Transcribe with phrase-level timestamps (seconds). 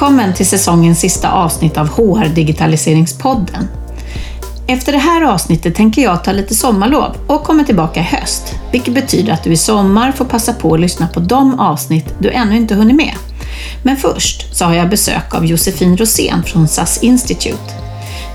[0.00, 3.68] Välkommen till säsongens sista avsnitt av HR Digitaliseringspodden.
[4.66, 8.94] Efter det här avsnittet tänker jag ta lite sommarlov och komma tillbaka i höst, vilket
[8.94, 12.56] betyder att du i sommar får passa på att lyssna på de avsnitt du ännu
[12.56, 13.14] inte hunnit med.
[13.82, 17.74] Men först så har jag besök av Josefin Rosén från SAS Institute.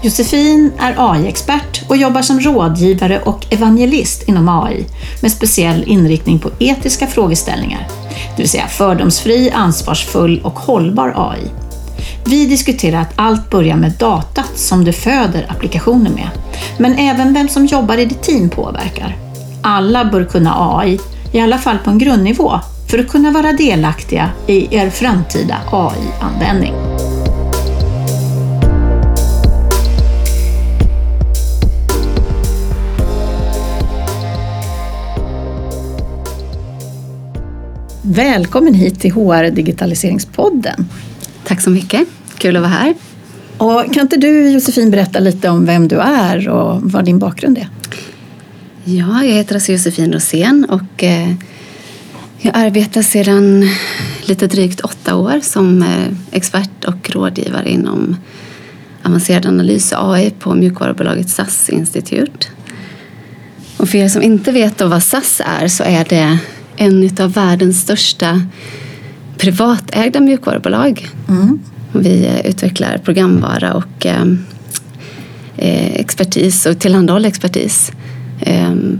[0.01, 4.85] Josefin är AI-expert och jobbar som rådgivare och evangelist inom AI
[5.21, 7.87] med speciell inriktning på etiska frågeställningar,
[8.35, 11.51] det vill säga fördomsfri, ansvarsfull och hållbar AI.
[12.25, 16.29] Vi diskuterar att allt börjar med datat som du föder applikationer med,
[16.77, 19.17] men även vem som jobbar i ditt team påverkar.
[19.61, 20.99] Alla bör kunna AI,
[21.31, 22.59] i alla fall på en grundnivå,
[22.91, 26.73] för att kunna vara delaktiga i er framtida AI-användning.
[38.07, 40.87] Välkommen hit till HR Digitaliseringspodden.
[41.43, 42.95] Tack så mycket, kul att vara här.
[43.57, 47.57] Och kan inte du Josefin berätta lite om vem du är och vad din bakgrund
[47.57, 47.69] är?
[48.83, 51.33] Ja, jag heter alltså Josefin Rosén och eh,
[52.41, 53.69] jag arbetar sedan
[54.21, 58.15] lite drygt åtta år som eh, expert och rådgivare inom
[59.03, 62.47] avancerad analys och AI på mjukvarubolaget SAS Institute.
[63.77, 66.39] Och för er som inte vet vad SAS är så är det
[66.77, 68.41] en av världens största
[69.37, 71.09] privatägda mjukvarubolag.
[71.29, 71.59] Mm.
[71.91, 74.23] Vi eh, utvecklar programvara och eh,
[75.57, 77.91] eh, expertis och tillhandahåller expertis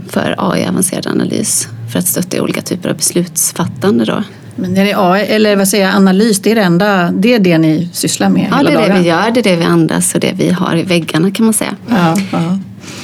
[0.08, 4.04] för AI avancerad analys för att stötta olika typer av beslutsfattande.
[4.04, 4.22] Då.
[4.56, 7.38] Men det är AI, eller vad säger jag, analys, det är det enda, det är
[7.38, 8.96] det ni sysslar med Ja, hela det är dagen.
[8.96, 11.44] det vi gör, det är det vi andas och det vi har i väggarna kan
[11.44, 11.76] man säga.
[11.88, 12.58] Ja, ja.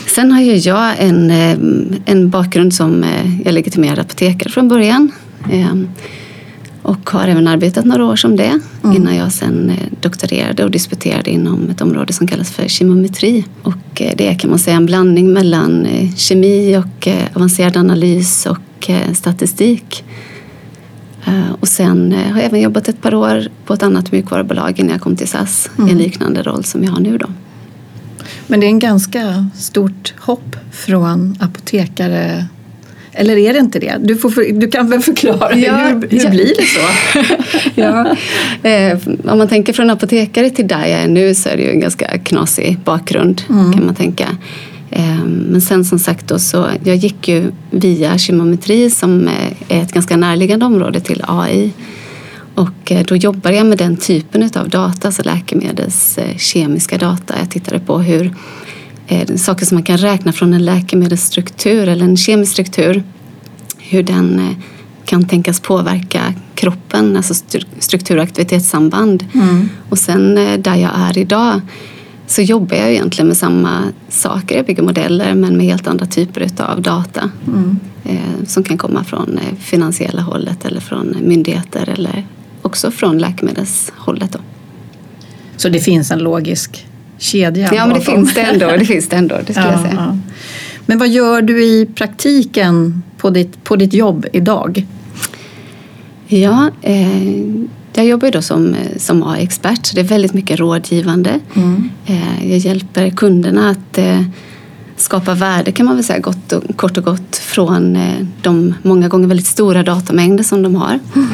[0.06, 1.30] Sen har ju jag en,
[2.04, 3.04] en bakgrund som
[3.44, 5.12] jag legitimerad apotekare från början.
[6.82, 8.96] Och har även arbetat några år som det mm.
[8.96, 13.44] innan jag sen doktorerade och disputerade inom ett område som kallas för kemometri.
[13.62, 20.04] Och det är kan man säga en blandning mellan kemi och avancerad analys och statistik.
[21.60, 25.00] Och sen har jag även jobbat ett par år på ett annat mjukvarubolag innan jag
[25.00, 25.88] kom till SAS mm.
[25.88, 27.26] i en liknande roll som jag har nu då.
[28.46, 32.46] Men det är en ganska stort hopp från apotekare
[33.14, 33.96] eller är det inte det?
[34.00, 36.30] Du, får, du kan väl förklara, ja, hur, hur ja.
[36.30, 36.80] blir det så?
[37.80, 38.16] ja.
[38.70, 38.98] eh,
[39.32, 41.80] om man tänker från apotekare till där jag är nu så är det ju en
[41.80, 43.72] ganska knasig bakgrund mm.
[43.72, 44.28] kan man tänka.
[44.90, 49.28] Eh, men sen som sagt då så jag gick ju via kemometri som
[49.68, 51.70] är ett ganska närliggande område till AI.
[52.54, 57.34] Och då jobbade jag med den typen av data, alltså läkemedels kemiska data.
[57.38, 58.34] Jag tittade på hur
[59.36, 63.02] saker som man kan räkna från en läkemedelsstruktur eller en kemisk struktur,
[63.78, 64.56] hur den
[65.04, 67.34] kan tänkas påverka kroppen, alltså
[67.78, 69.24] struktur och aktivitetssamband.
[69.34, 69.68] Mm.
[69.88, 71.60] Och sen där jag är idag
[72.26, 74.56] så jobbar jag egentligen med samma saker.
[74.56, 77.78] Jag bygger modeller men med helt andra typer av data mm.
[78.46, 82.26] som kan komma från finansiella hållet eller från myndigheter eller
[82.62, 84.32] också från läkemedelshållet.
[84.32, 84.38] Då.
[85.56, 86.86] Så det finns en logisk
[87.18, 87.70] kedja?
[87.74, 88.66] Ja, men det finns det ändå.
[88.66, 89.94] Det finns det ändå, det skulle ja, jag säga.
[89.96, 90.18] Ja.
[90.86, 94.86] Men vad gör du i praktiken på ditt, på ditt jobb idag?
[96.26, 97.34] Ja, eh,
[97.94, 101.40] jag jobbar då som, som AI-expert, så det är väldigt mycket rådgivande.
[101.54, 101.90] Mm.
[102.06, 104.22] Eh, jag hjälper kunderna att eh,
[105.02, 109.08] skapa värde kan man väl säga gott och, kort och gott från eh, de många
[109.08, 110.98] gånger väldigt stora datamängder som de har.
[111.14, 111.28] Mm.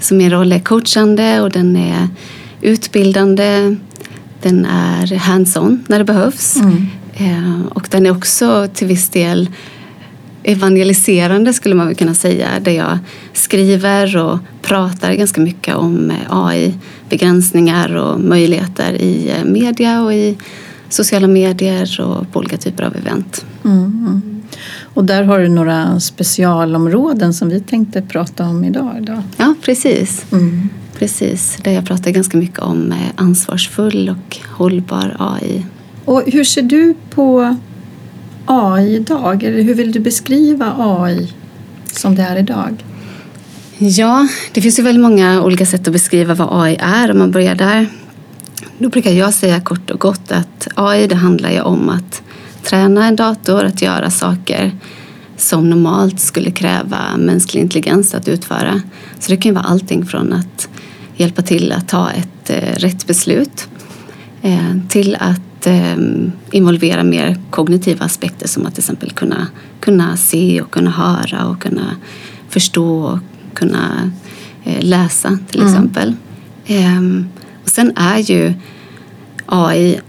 [0.00, 2.08] Så min roll är coachande och den är
[2.60, 3.76] utbildande.
[4.42, 6.56] Den är hands-on när det behövs.
[6.56, 6.86] Mm.
[7.14, 9.48] Eh, och den är också till viss del
[10.42, 12.48] evangeliserande skulle man väl kunna säga.
[12.60, 12.98] Där jag
[13.32, 16.74] skriver och pratar ganska mycket om AI,
[17.08, 20.36] begränsningar och möjligheter i media och i
[20.94, 23.44] sociala medier och på olika typer av event.
[23.64, 24.42] Mm.
[24.94, 28.96] Och där har du några specialområden som vi tänkte prata om idag.
[29.00, 29.22] Då.
[29.36, 30.24] Ja, precis.
[30.32, 30.68] Mm.
[30.98, 35.66] Precis, där jag pratar ganska mycket om ansvarsfull och hållbar AI.
[36.04, 37.56] Och hur ser du på
[38.46, 39.42] AI idag?
[39.42, 41.32] Eller hur vill du beskriva AI
[41.92, 42.84] som det är idag?
[43.78, 47.30] Ja, det finns ju väldigt många olika sätt att beskriva vad AI är om man
[47.30, 47.88] börjar där.
[48.78, 52.22] Då brukar jag säga kort och gott att AI det handlar ju om att
[52.62, 54.72] träna en dator att göra saker
[55.36, 58.82] som normalt skulle kräva mänsklig intelligens att utföra.
[59.18, 60.68] Så det kan vara allting från att
[61.16, 63.68] hjälpa till att ta ett eh, rätt beslut
[64.42, 65.96] eh, till att eh,
[66.50, 69.46] involvera mer kognitiva aspekter som att till exempel kunna,
[69.80, 71.96] kunna se och kunna höra och kunna
[72.48, 73.18] förstå och
[73.54, 74.10] kunna
[74.80, 75.72] läsa till mm.
[75.72, 76.14] exempel.
[77.64, 78.52] Och sen är ju
[79.46, 80.00] AI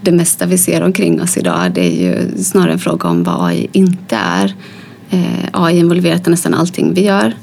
[0.00, 1.72] det mesta vi ser omkring oss idag.
[1.72, 4.54] Det är ju snarare en fråga om vad AI inte är.
[5.10, 7.34] Eh, AI involverat i nästan allting vi gör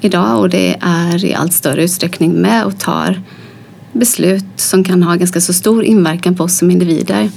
[0.00, 3.22] idag och det är i allt större utsträckning med och tar
[3.92, 7.30] beslut som kan ha ganska så stor inverkan på oss som individer.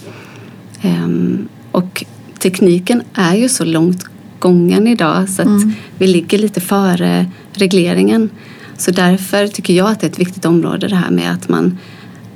[0.82, 2.04] Ehm, och
[2.40, 4.06] tekniken är ju så långt
[4.40, 5.74] gången idag så att mm.
[5.98, 8.30] vi ligger lite före regleringen.
[8.78, 11.78] Så därför tycker jag att det är ett viktigt område det här med att man,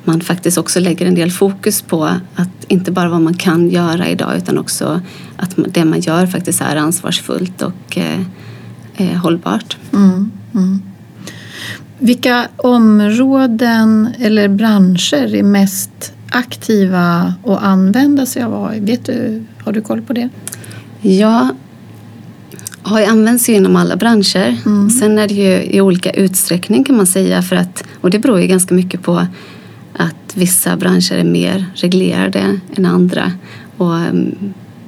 [0.03, 2.05] man faktiskt också lägger en del fokus på
[2.35, 5.01] att inte bara vad man kan göra idag utan också
[5.37, 8.21] att det man gör faktiskt är ansvarsfullt och eh,
[8.95, 9.77] eh, hållbart.
[9.93, 10.81] Mm, mm.
[11.99, 18.79] Vilka områden eller branscher är mest aktiva och använda sig av AI?
[18.79, 20.29] Vet du, har du koll på det?
[21.01, 21.49] Ja,
[22.83, 24.57] Används ju inom alla branscher.
[24.65, 24.89] Mm.
[24.89, 27.41] Sen är det ju i olika utsträckning kan man säga.
[27.41, 29.27] För att, och det beror ju ganska mycket på
[29.93, 33.31] att vissa branscher är mer reglerade än andra
[33.77, 34.35] och um,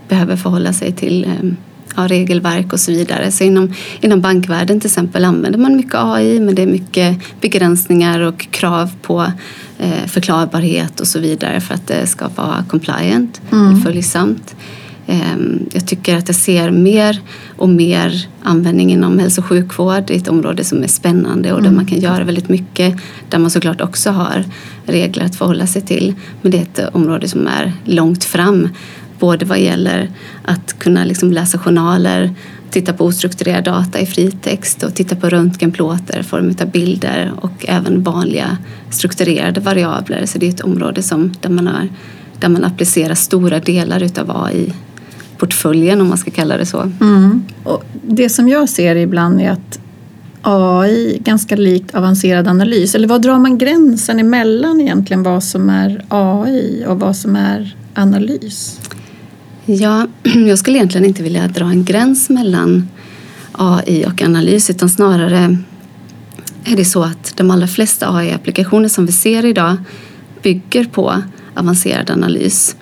[0.08, 1.58] behöver förhålla sig till um,
[1.96, 3.32] ja, regelverk och så vidare.
[3.32, 8.20] Så inom, inom bankvärlden till exempel använder man mycket AI men det är mycket begränsningar
[8.20, 9.22] och krav på
[9.80, 13.82] eh, förklarbarhet och så vidare för att det ska vara compliant, mm.
[13.82, 14.56] följsamt.
[15.08, 17.22] Ehm, jag tycker att jag ser mer
[17.58, 20.04] och mer användning inom hälso och sjukvård.
[20.08, 21.76] Det är ett område som är spännande och där mm.
[21.76, 22.98] man kan göra väldigt mycket.
[23.30, 24.44] Där man såklart också har
[24.86, 26.14] regler att förhålla sig till.
[26.42, 28.70] Men det är ett område som är långt fram.
[29.20, 30.12] Både vad gäller
[30.46, 32.34] att kunna liksom läsa journaler,
[32.70, 37.66] titta på ostrukturerad data i fritext och titta på röntgenplåtar i form av bilder och
[37.68, 38.58] även vanliga
[38.90, 40.26] strukturerade variabler.
[40.26, 41.90] Så det är ett område som, där, man har,
[42.40, 44.74] där man applicerar stora delar utav AI
[45.38, 46.92] portföljen om man ska kalla det så.
[47.02, 47.44] Mm.
[47.64, 49.80] Och det som jag ser ibland är att
[50.42, 52.96] AI ganska likt avancerad analys.
[52.96, 57.76] Eller vad drar man gränsen emellan egentligen vad som är AI och vad som är
[57.94, 58.80] analys?
[59.66, 60.08] Ja,
[60.48, 62.88] jag skulle egentligen inte vilja dra en gräns mellan
[63.52, 65.58] AI och analys utan snarare
[66.64, 69.76] är det så att de allra flesta AI-applikationer som vi ser idag
[70.42, 71.22] bygger på
[71.56, 72.76] avancerad analys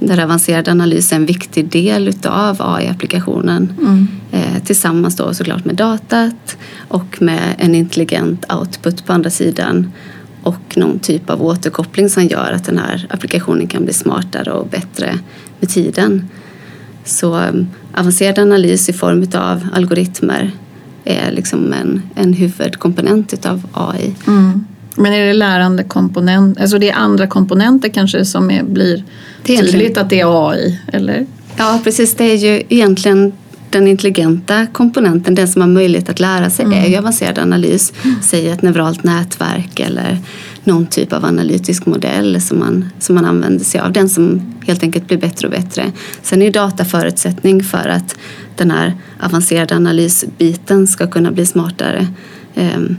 [0.00, 4.08] där avancerad analys är en viktig del utav AI-applikationen mm.
[4.32, 6.56] eh, tillsammans då såklart med datat
[6.88, 9.92] och med en intelligent output på andra sidan
[10.42, 14.68] och någon typ av återkoppling som gör att den här applikationen kan bli smartare och
[14.68, 15.18] bättre
[15.60, 16.28] med tiden.
[17.04, 20.50] Så um, avancerad analys i form av algoritmer
[21.04, 24.14] är liksom en, en huvudkomponent utav AI.
[24.26, 24.64] Mm.
[24.96, 29.04] Men är det lärande komponent, alltså det är andra komponenter kanske som är, blir
[29.42, 31.26] det är tydligt att det är AI, eller?
[31.56, 33.32] Ja precis, det är ju egentligen
[33.70, 36.84] den intelligenta komponenten, den som har möjlighet att lära sig, mm.
[36.84, 37.92] är ju avancerad analys.
[38.02, 38.16] Mm.
[38.22, 40.18] Säg ett neuralt nätverk eller
[40.64, 43.92] någon typ av analytisk modell som man, som man använder sig av.
[43.92, 45.92] Den som helt enkelt blir bättre och bättre.
[46.22, 48.16] Sen är data förutsättning för att
[48.56, 52.06] den här avancerade analysbiten ska kunna bli smartare.
[52.54, 52.96] Um,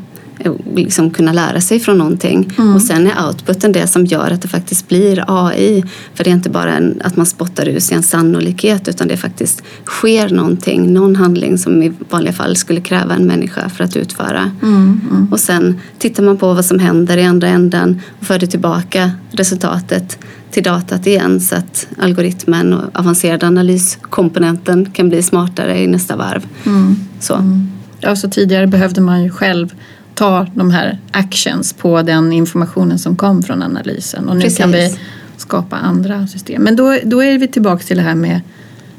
[0.76, 2.54] liksom kunna lära sig från någonting.
[2.58, 2.76] Mm.
[2.76, 5.84] Och sen är outputen det som gör att det faktiskt blir AI.
[6.14, 9.18] För det är inte bara en, att man spottar ur sig en sannolikhet utan det
[9.18, 13.96] faktiskt sker någonting, någon handling som i vanliga fall skulle kräva en människa för att
[13.96, 14.52] utföra.
[14.64, 15.02] Mm.
[15.10, 15.28] Mm.
[15.32, 19.12] Och sen tittar man på vad som händer i andra änden och för det tillbaka
[19.32, 20.18] resultatet
[20.52, 26.48] till datat igen så att algoritmen och avancerade analyskomponenten kan bli smartare i nästa varv.
[26.66, 26.96] Mm.
[27.20, 27.36] Så.
[27.36, 27.68] Mm.
[28.00, 29.74] Ja, så tidigare behövde man ju själv
[30.16, 34.30] ta de här actions på den informationen som kom från analysen.
[34.30, 34.58] Och nu Precis.
[34.58, 34.96] kan vi
[35.38, 36.64] skapa andra system.
[36.64, 38.42] Men då, då är vi tillbaka till det här med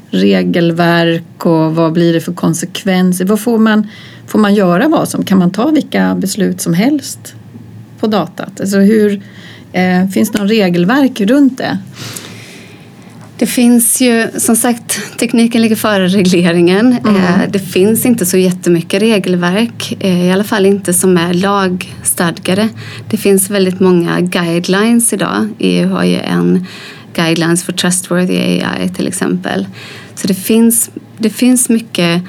[0.09, 3.25] regelverk och vad blir det för konsekvenser?
[3.25, 3.87] Vad får man,
[4.27, 5.25] får man göra vad som?
[5.25, 7.35] Kan man ta vilka beslut som helst
[7.99, 8.59] på datat?
[8.61, 9.21] Alltså hur,
[9.71, 11.77] eh, finns det någon regelverk runt det?
[13.43, 16.97] Det finns ju, som sagt, tekniken ligger före regleringen.
[17.05, 17.15] Mm.
[17.15, 22.69] Eh, det finns inte så jättemycket regelverk, eh, i alla fall inte som är lagstadgade.
[23.09, 25.49] Det finns väldigt många guidelines idag.
[25.59, 26.65] EU har ju en
[27.15, 29.67] Guidelines for Trustworthy AI till exempel.
[30.15, 32.21] Så det finns, det finns mycket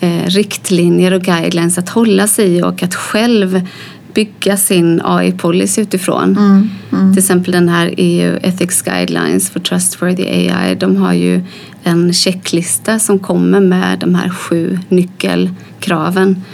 [0.00, 3.66] eh, riktlinjer och guidelines att hålla sig i och att själv
[4.14, 6.36] bygga sin AI-policy utifrån.
[6.36, 7.12] Mm, mm.
[7.12, 10.74] Till exempel den här EU Ethics Guidelines for Trustworthy AI.
[10.74, 11.42] De har ju
[11.82, 16.44] en checklista som kommer med de här sju nyckelkraven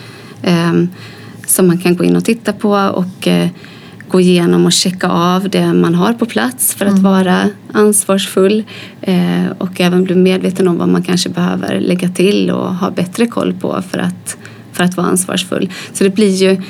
[0.42, 0.72] eh,
[1.46, 3.48] som man kan gå in och titta på och eh,
[4.08, 7.02] gå igenom och checka av det man har på plats för att mm.
[7.02, 8.64] vara ansvarsfull
[9.00, 13.26] eh, och även bli medveten om vad man kanske behöver lägga till och ha bättre
[13.26, 14.36] koll på för att,
[14.72, 15.70] för att vara ansvarsfull.
[15.92, 16.62] Så det blir ju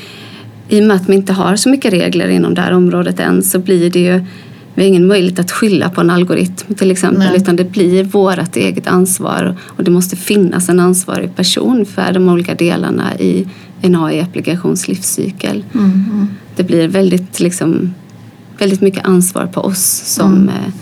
[0.68, 3.42] i och med att man inte har så mycket regler inom det här området än
[3.42, 4.24] så blir det ju
[4.74, 7.36] vi har ingen möjlighet att skylla på en algoritm till exempel Nej.
[7.36, 12.28] utan det blir vårt eget ansvar och det måste finnas en ansvarig person för de
[12.28, 13.46] olika delarna i
[13.82, 15.64] en AI-applikations livscykel.
[15.74, 16.28] Mm, mm.
[16.56, 17.94] Det blir väldigt, liksom,
[18.58, 20.48] väldigt mycket ansvar på oss som, mm.
[20.48, 20.72] Eh,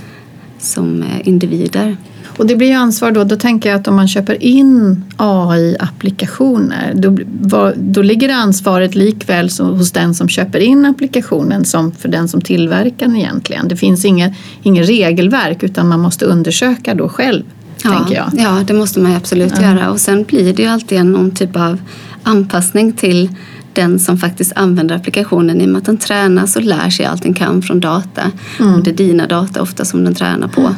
[0.59, 1.97] som eh, individer.
[2.37, 6.93] Och det blir ju ansvar då, då tänker jag att om man köper in AI-applikationer
[6.95, 12.41] då, då ligger ansvaret likväl hos den som köper in applikationen som för den som
[12.41, 13.69] tillverkar den egentligen.
[13.69, 17.43] Det finns inget, inget regelverk utan man måste undersöka då själv.
[17.85, 18.27] Ja, tänker jag.
[18.33, 19.63] ja, det måste man absolut ja.
[19.63, 21.79] göra och sen blir det ju alltid någon typ av
[22.23, 23.31] anpassning till
[23.73, 27.23] den som faktiskt använder applikationen i och med att den tränas och lär sig allt
[27.23, 28.23] den kan från data.
[28.61, 28.75] Mm.
[28.75, 30.75] Och det är dina data ofta som den tränar på.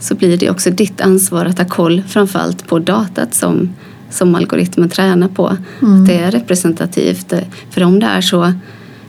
[0.00, 3.70] Så blir det också ditt ansvar att ha koll framförallt på datat som,
[4.10, 5.56] som algoritmen tränar på.
[5.82, 6.02] Mm.
[6.02, 7.32] Att det är representativt.
[7.70, 8.52] För om det är så,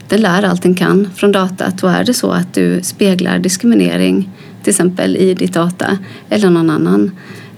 [0.08, 4.30] den lär allt den kan från datat och är det så att du speglar diskriminering
[4.62, 7.10] till exempel i ditt data eller någon annan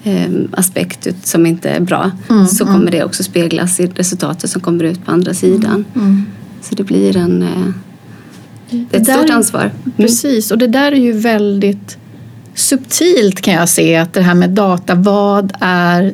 [0.03, 2.91] eh, aspekt som inte är bra mm, så kommer mm.
[2.91, 5.85] det också speglas i resultatet som kommer ut på andra sidan.
[5.95, 6.27] Mm, mm.
[6.61, 9.71] Så det blir en, eh, ett stort ansvar.
[9.97, 11.99] Precis, och det där är ju väldigt
[12.55, 16.13] subtilt kan jag se att det här med data, vad är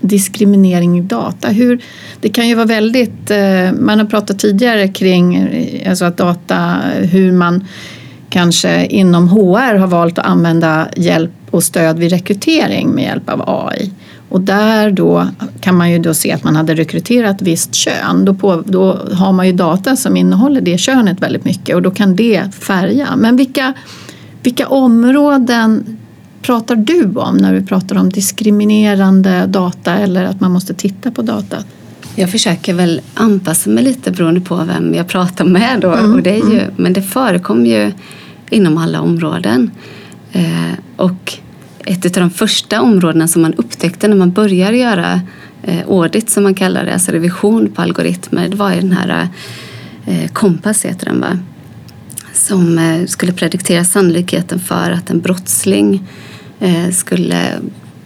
[0.00, 1.48] diskriminering i data?
[1.48, 1.82] Hur,
[2.20, 6.76] det kan ju vara väldigt, eh, man har pratat tidigare kring eh, alltså att data,
[7.00, 7.64] hur man
[8.30, 13.42] kanske inom HR har valt att använda hjälp och stöd vid rekrytering med hjälp av
[13.46, 13.92] AI.
[14.28, 15.28] Och där då
[15.60, 18.24] kan man ju då se att man hade rekryterat visst kön.
[18.24, 21.90] Då, på, då har man ju data som innehåller det könet väldigt mycket och då
[21.90, 23.16] kan det färga.
[23.16, 23.74] Men vilka
[24.44, 25.98] vilka områden
[26.42, 31.22] pratar du om när du pratar om diskriminerande data eller att man måste titta på
[31.22, 31.56] data?
[32.14, 35.80] Jag försöker väl anpassa mig lite beroende på vem jag pratar med.
[35.80, 35.92] Då.
[35.92, 36.74] Mm, och det är ju, mm.
[36.76, 37.92] Men det förekommer ju
[38.50, 39.70] inom alla områden.
[40.32, 41.38] Eh, och
[41.84, 45.20] ett av de första områdena som man upptäckte när man började göra
[45.62, 49.28] eh, audit som man kallar det, alltså revision på algoritmer, det var ju den här
[50.06, 51.38] eh, Kompass heter den va?
[52.34, 56.02] Som eh, skulle prediktera sannolikheten för att en brottsling
[56.60, 57.60] eh, skulle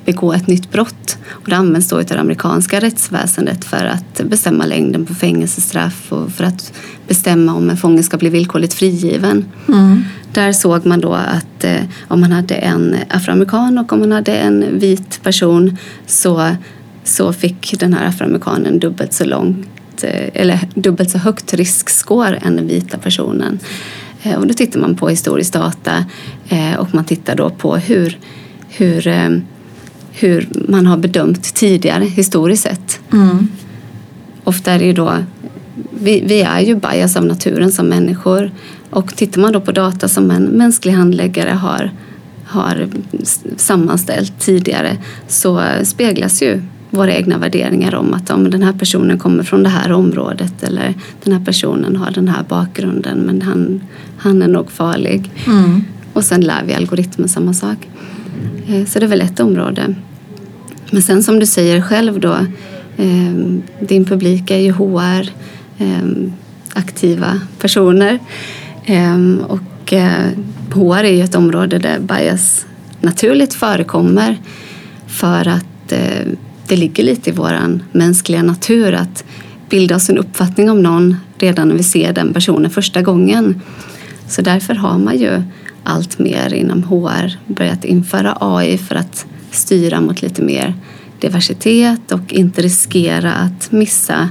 [0.05, 1.19] begå ett nytt brott.
[1.29, 6.33] Och det används då av det amerikanska rättsväsendet för att bestämma längden på fängelsestraff och
[6.33, 6.73] för att
[7.09, 9.45] bestämma om en fånge ska bli villkorligt frigiven.
[9.69, 10.05] Mm.
[10.33, 14.37] Där såg man då att eh, om man hade en afroamerikan och om man hade
[14.37, 16.57] en vit person så,
[17.05, 19.69] så fick den här afroamerikanen dubbelt så långt
[20.35, 23.59] eller dubbelt så högt riskscore än den vita personen.
[24.23, 26.05] Eh, och då tittar man på historisk data
[26.49, 28.19] eh, och man tittar då på hur,
[28.69, 29.31] hur, eh,
[30.13, 33.01] hur man har bedömt tidigare historiskt sett.
[33.13, 33.49] Mm.
[34.45, 35.15] Ofta är det ju då,
[35.91, 38.51] vi, vi är ju bias av naturen som människor
[38.91, 41.91] och tittar man då på data som en mänsklig handläggare har,
[42.45, 42.89] har
[43.57, 44.97] sammanställt tidigare
[45.29, 49.69] så speglas ju våra egna värderingar om att om den här personen kommer från det
[49.69, 53.81] här området eller den här personen har den här bakgrunden men han,
[54.17, 55.31] han är nog farlig.
[55.47, 55.85] Mm.
[56.13, 57.89] Och sen lär vi algoritmen samma sak.
[58.69, 59.95] Eh, så det är väl ett område.
[60.91, 62.35] Men sen som du säger själv då,
[62.97, 63.35] eh,
[63.81, 65.31] din publik är ju HR,
[65.79, 66.31] eh,
[66.73, 68.19] aktiva personer.
[69.47, 69.93] Och
[70.73, 72.67] HR är ju ett område där bias
[73.01, 74.39] naturligt förekommer
[75.07, 75.93] för att
[76.69, 79.25] det ligger lite i vår mänskliga natur att
[79.71, 83.61] bilda oss en uppfattning om någon redan när vi ser den personen första gången.
[84.29, 85.43] Så därför har man ju
[85.85, 90.75] allt mer inom HR börjat införa AI för att styra mot lite mer
[91.21, 94.29] diversitet och inte riskera att missa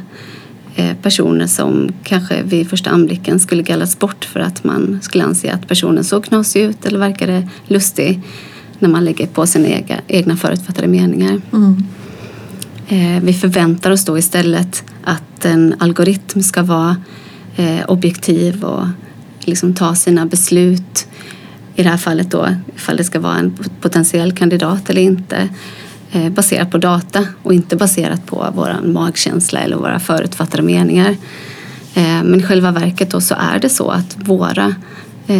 [0.75, 5.51] eh, personer som kanske vid första anblicken skulle gallras bort för att man skulle anse
[5.51, 8.21] att personen såg knasig ut eller verkade lustig
[8.79, 9.67] när man lägger på sina
[10.07, 11.41] egna förutfattade meningar.
[11.53, 11.83] Mm.
[12.89, 16.97] Eh, vi förväntar oss då istället att en algoritm ska vara
[17.55, 18.87] eh, objektiv och
[19.39, 21.07] liksom ta sina beslut.
[21.75, 25.49] I det här fallet då, ifall det ska vara en potentiell kandidat eller inte
[26.11, 31.15] eh, baserat på data och inte baserat på vår magkänsla eller våra förutfattade meningar.
[32.23, 34.75] Men i själva verket då så är det så att våra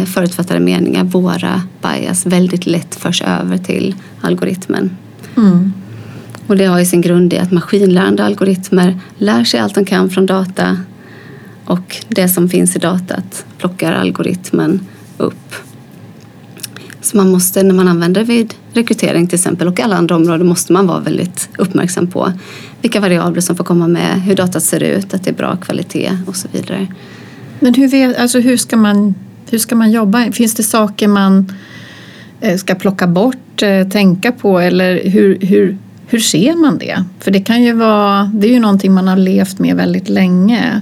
[0.06, 4.96] förutfattade meningar, våra bias väldigt lätt förs över till algoritmen.
[5.36, 5.72] Mm.
[6.48, 10.10] Och det har ju sin grund i att maskinlärande algoritmer lär sig allt de kan
[10.10, 10.76] från data
[11.64, 14.80] och det som finns i datat plockar algoritmen
[15.16, 15.54] upp.
[17.00, 20.72] Så man måste, när man använder vid rekrytering till exempel och alla andra områden, måste
[20.72, 22.32] man vara väldigt uppmärksam på
[22.82, 26.18] vilka variabler som får komma med, hur datat ser ut, att det är bra kvalitet
[26.26, 26.86] och så vidare.
[27.60, 29.14] Men hur, alltså hur, ska, man,
[29.50, 30.32] hur ska man jobba?
[30.32, 31.52] Finns det saker man
[32.40, 35.78] eh, ska plocka bort, eh, tänka på eller hur, hur,
[36.10, 37.04] hur ser man det?
[37.20, 40.80] För det kan ju vara, det är ju någonting man har levt med väldigt länge.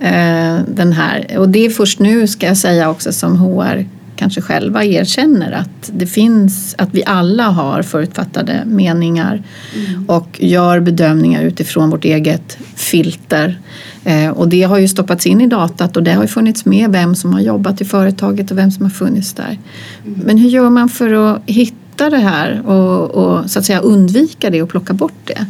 [0.00, 1.38] Eh, den här.
[1.38, 5.90] Och det är först nu ska jag säga också som HR kanske själva erkänner att
[5.92, 9.42] det finns, att vi alla har förutfattade meningar
[9.74, 10.04] mm.
[10.08, 13.58] och gör bedömningar utifrån vårt eget filter.
[14.04, 16.92] Eh, och det har ju stoppats in i datat och det har ju funnits med
[16.92, 19.58] vem som har jobbat i företaget och vem som har funnits där.
[20.06, 20.20] Mm.
[20.24, 24.50] Men hur gör man för att hitta det här och, och så att säga undvika
[24.50, 25.46] det och plocka bort det?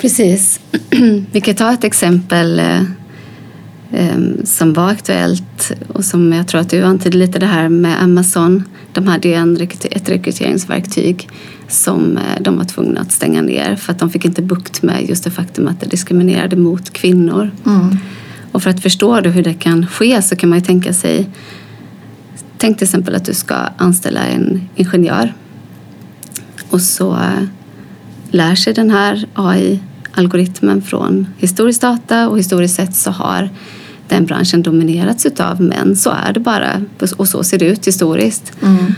[0.00, 0.60] Precis.
[1.32, 2.82] Vi kan ta ett exempel eh,
[3.92, 8.02] Ehm, som var aktuellt och som jag tror att du antydde lite det här med
[8.02, 8.62] Amazon.
[8.92, 9.60] De hade ju en,
[9.90, 11.28] ett rekryteringsverktyg
[11.68, 15.08] som eh, de var tvungna att stänga ner för att de fick inte bukt med
[15.08, 17.50] just det faktum att det diskriminerade mot kvinnor.
[17.66, 17.96] Mm.
[18.52, 21.28] Och för att förstå hur det kan ske så kan man ju tänka sig
[22.58, 25.34] Tänk till exempel att du ska anställa en ingenjör
[26.70, 27.42] och så eh,
[28.30, 33.50] lär sig den här AI-algoritmen från historisk data och historiskt sett så har
[34.08, 35.96] den branschen dominerats av män.
[35.96, 36.82] Så är det bara
[37.16, 38.52] och så ser det ut historiskt.
[38.62, 38.94] Mm.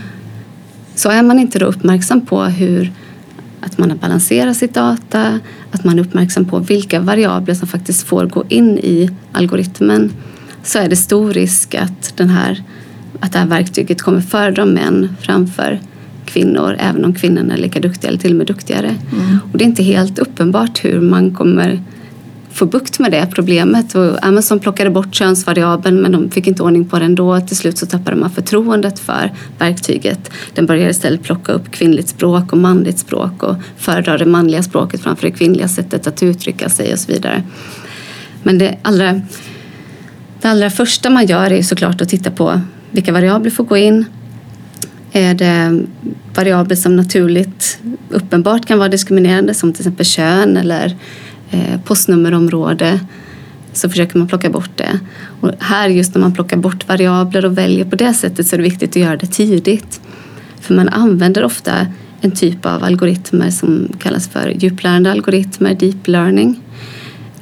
[0.95, 2.91] Så är man inte då uppmärksam på hur
[3.61, 5.39] att man har balanserat sitt data,
[5.71, 10.11] att man är uppmärksam på vilka variabler som faktiskt får gå in i algoritmen
[10.63, 12.63] så är det stor risk att, den här,
[13.21, 15.79] att det här verktyget kommer föredra män framför
[16.25, 18.95] kvinnor även om kvinnorna är lika duktiga eller till och med duktigare.
[19.11, 19.37] Mm.
[19.51, 21.79] Och det är inte helt uppenbart hur man kommer
[22.53, 23.95] få bukt med det problemet.
[23.95, 27.39] Och Amazon plockade bort könsvariabeln men de fick inte ordning på den då.
[27.39, 30.31] Till slut så tappade man förtroendet för verktyget.
[30.53, 35.01] Den började istället plocka upp kvinnligt språk och manligt språk och föredra det manliga språket
[35.01, 37.43] framför det kvinnliga sättet att uttrycka sig och så vidare.
[38.43, 39.21] Men det allra,
[40.41, 44.05] det allra första man gör är såklart att titta på vilka variabler får gå in.
[45.11, 45.83] Är det
[46.35, 50.95] variabler som naturligt uppenbart kan vara diskriminerande som till exempel kön eller
[51.51, 52.99] eh, postnummerområde
[53.73, 54.99] så försöker man plocka bort det.
[55.41, 58.57] Och här just när man plockar bort variabler och väljer på det sättet så är
[58.57, 60.01] det viktigt att göra det tidigt.
[60.59, 61.87] För man använder ofta
[62.21, 66.61] en typ av algoritmer som kallas för djuplärande algoritmer, deep learning.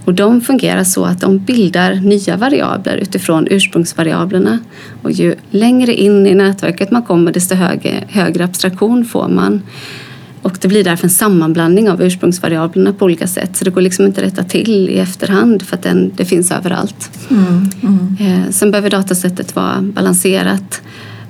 [0.10, 4.60] Och de fungerar så att de bildar nya variabler utifrån ursprungsvariablerna.
[5.02, 9.62] Och ju längre in i nätverket man kommer desto högre, högre abstraktion får man.
[10.42, 13.58] Och det blir därför en sammanblandning av ursprungsvariablerna på olika sätt.
[13.58, 16.52] Så det går liksom inte att rätta till i efterhand för att den, det finns
[16.52, 17.12] överallt.
[17.30, 18.18] Mm, mm.
[18.20, 20.82] Eh, sen behöver datasättet vara balanserat.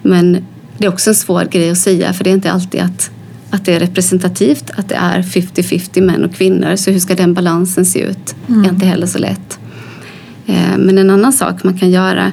[0.02, 0.46] Men
[0.78, 3.12] det är också en svår grej att säga för det är inte alltid att,
[3.50, 6.76] att det är representativt att det är 50-50 män och kvinnor.
[6.76, 8.36] Så hur ska den balansen se ut?
[8.48, 8.66] Mm.
[8.66, 9.60] är inte heller så lätt.
[10.46, 12.32] Eh, men en annan sak man kan göra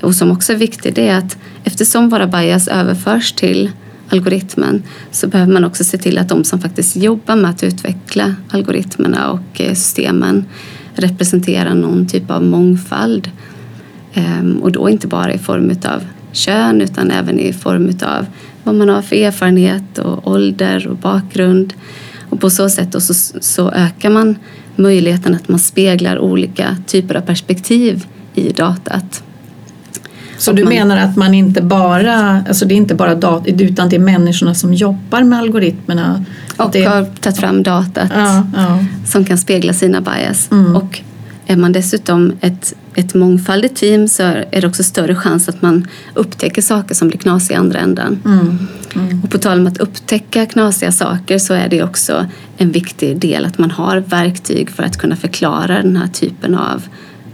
[0.00, 3.70] och som också är viktig det är att eftersom våra bias överförs till
[4.08, 8.34] algoritmen så behöver man också se till att de som faktiskt jobbar med att utveckla
[8.50, 10.44] algoritmerna och eh, systemen
[10.94, 13.30] representerar någon typ av mångfald.
[14.14, 18.26] Ehm, och då inte bara i form av kön utan även i form av
[18.64, 21.74] vad man har för erfarenhet och ålder och bakgrund.
[22.30, 24.36] Och på så sätt så, så ökar man
[24.76, 29.22] möjligheten att man speglar olika typer av perspektiv i datat.
[30.38, 33.96] Så du menar att man inte bara, alltså det är inte bara data, utan det
[33.96, 36.24] är människorna som jobbar med algoritmerna?
[36.56, 36.84] Och det...
[36.84, 38.84] har tagit fram datat ja, ja.
[39.06, 40.48] som kan spegla sina bias.
[40.52, 40.76] Mm.
[40.76, 41.00] Och
[41.46, 45.86] är man dessutom ett, ett mångfaldigt team så är det också större chans att man
[46.14, 48.22] upptäcker saker som blir knasiga i andra änden.
[48.24, 48.58] Mm.
[48.94, 49.22] Mm.
[49.22, 52.26] Och på tal om att upptäcka knasiga saker så är det också
[52.56, 56.82] en viktig del att man har verktyg för att kunna förklara den här typen av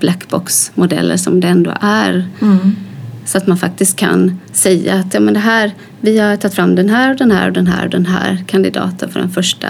[0.01, 2.29] blackbox-modeller som det ändå är.
[2.41, 2.77] Mm.
[3.25, 6.75] Så att man faktiskt kan säga att ja, men det här, vi har tagit fram
[6.75, 9.69] den här och den här och den här och den här kandidaten för en första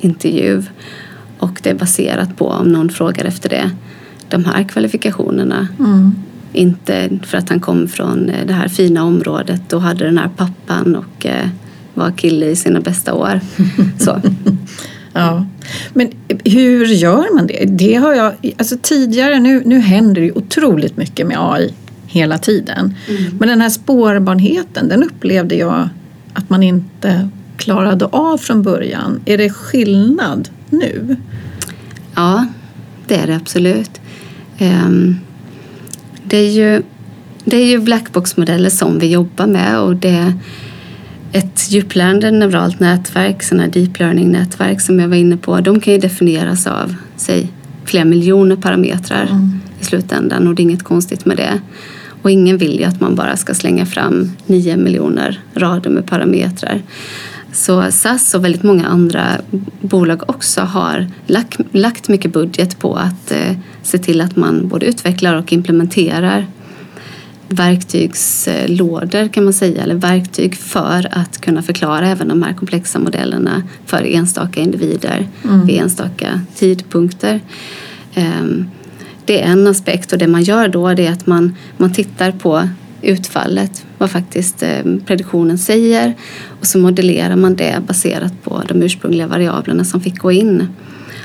[0.00, 0.62] intervju.
[1.40, 3.70] Och det är baserat på om någon frågar efter det,
[4.28, 5.68] de här kvalifikationerna.
[5.78, 6.14] Mm.
[6.52, 10.30] Inte för att han kom från eh, det här fina området och hade den här
[10.36, 11.48] pappan och eh,
[11.94, 13.40] var kille i sina bästa år.
[13.98, 14.20] Så.
[15.12, 15.46] Ja.
[15.92, 16.10] Men
[16.44, 17.64] hur gör man det?
[17.64, 21.74] Det har jag, alltså tidigare, nu, nu händer det otroligt mycket med AI
[22.06, 22.94] hela tiden.
[23.08, 23.22] Mm.
[23.38, 25.88] Men den här spårbarheten den upplevde jag
[26.32, 29.20] att man inte klarade av från början.
[29.24, 31.16] Är det skillnad nu?
[32.14, 32.46] Ja,
[33.06, 34.00] det är det absolut.
[34.60, 35.20] Um,
[36.24, 36.82] det är ju,
[37.44, 40.34] det är ju blackbox-modeller som vi jobbar med och det
[41.32, 45.98] ett djuplärande neuralt nätverk, sådana deep learning-nätverk som jag var inne på, de kan ju
[45.98, 47.52] definieras av, säg,
[47.84, 49.60] flera miljoner parametrar mm.
[49.80, 51.60] i slutändan och det är inget konstigt med det.
[52.22, 56.82] Och ingen vill ju att man bara ska slänga fram nio miljoner rader med parametrar.
[57.52, 59.40] Så SAS och väldigt många andra
[59.80, 64.86] bolag också har lagt, lagt mycket budget på att eh, se till att man både
[64.86, 66.46] utvecklar och implementerar
[67.48, 73.62] verktygslådor kan man säga, eller verktyg för att kunna förklara även de här komplexa modellerna
[73.86, 75.66] för enstaka individer mm.
[75.66, 77.40] vid enstaka tidpunkter.
[78.16, 78.70] Um,
[79.24, 82.68] det är en aspekt och det man gör då är att man, man tittar på
[83.02, 86.14] utfallet, vad faktiskt eh, prediktionen säger
[86.60, 90.68] och så modellerar man det baserat på de ursprungliga variablerna som fick gå in.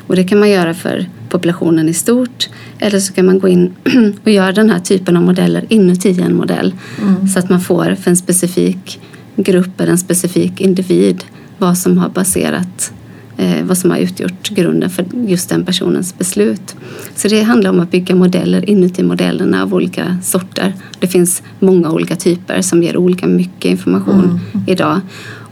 [0.08, 3.74] Och det kan man göra för populationen i stort eller så kan man gå in
[4.24, 7.28] och göra den här typen av modeller inuti en modell mm.
[7.28, 9.00] så att man får för en specifik
[9.36, 11.24] grupp eller en specifik individ
[11.58, 12.94] vad som har baserat
[13.38, 16.76] eh, vad som har utgjort grunden för just den personens beslut.
[17.16, 20.74] Så det handlar om att bygga modeller inuti modellerna av olika sorter.
[21.00, 24.66] Det finns många olika typer som ger olika mycket information mm.
[24.68, 25.00] idag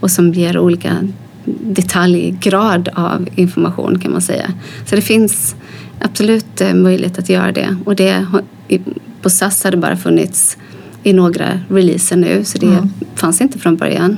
[0.00, 1.08] och som ger olika
[1.60, 4.52] detaljgrad av information kan man säga.
[4.86, 5.56] Så det finns
[5.98, 8.26] absolut eh, möjlighet att göra det och det
[9.22, 10.56] på SAS har det bara funnits
[11.02, 12.88] i några releaser nu så det mm.
[13.14, 14.16] fanns inte från början.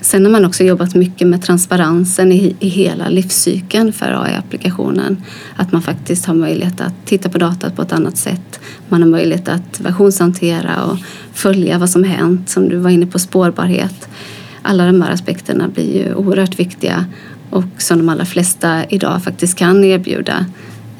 [0.00, 5.16] Sen har man också jobbat mycket med transparensen i, i hela livscykeln för AI-applikationen.
[5.56, 8.60] Att man faktiskt har möjlighet att titta på datat på ett annat sätt.
[8.88, 10.98] Man har möjlighet att versionshantera och
[11.32, 14.08] följa vad som hänt, som du var inne på, spårbarhet.
[14.62, 17.04] Alla de här aspekterna blir ju oerhört viktiga
[17.50, 20.46] och som de allra flesta idag faktiskt kan erbjuda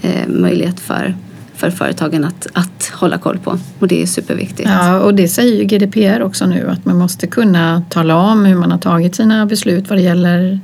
[0.02, 1.14] eh, möjlighet för
[1.58, 4.68] för företagen att, att hålla koll på och det är superviktigt.
[4.68, 8.54] Ja, och det säger ju GDPR också nu att man måste kunna tala om hur
[8.54, 10.60] man har tagit sina beslut vad det gäller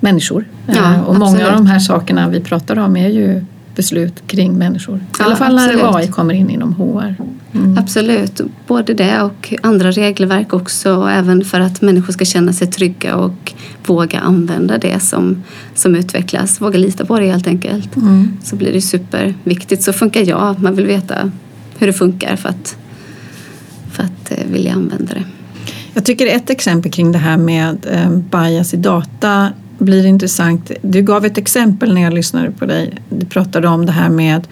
[0.00, 0.44] människor.
[0.66, 1.18] Ja, eh, och absolut.
[1.18, 3.44] många av de här sakerna vi pratar om är ju
[3.76, 4.96] beslut kring människor.
[4.96, 5.94] I ja, alla fall när absolut.
[5.94, 7.14] AI kommer in inom HR.
[7.54, 7.78] Mm.
[7.78, 13.16] Absolut, både det och andra regelverk också även för att människor ska känna sig trygga
[13.16, 13.52] och
[13.86, 15.42] våga använda det som,
[15.74, 16.60] som utvecklas.
[16.60, 17.96] Våga lita på det helt enkelt.
[17.96, 18.36] Mm.
[18.42, 19.82] Så blir det superviktigt.
[19.82, 20.62] Så funkar jag.
[20.62, 21.30] Man vill veta
[21.78, 22.76] hur det funkar för att,
[23.90, 25.24] för att eh, vilja använda det.
[25.94, 30.70] Jag tycker ett exempel kring det här med eh, bias i data blir intressant.
[30.82, 32.94] Du gav ett exempel när jag lyssnade på dig.
[33.08, 34.46] Du pratade om det här med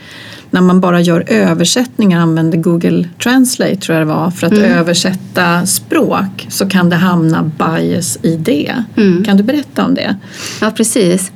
[0.51, 4.65] när man bara gör översättningar, använder Google Translate tror jag det var, för att mm.
[4.65, 8.85] översätta språk så kan det hamna bias i det.
[8.97, 9.25] Mm.
[9.25, 10.17] Kan du berätta om det?
[10.61, 11.33] Ja, precis.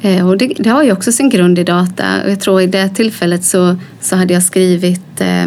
[0.00, 2.04] Eh, och det, det, har ju också sin grund i data.
[2.24, 5.46] Och jag tror i det tillfället så, så hade jag skrivit eh,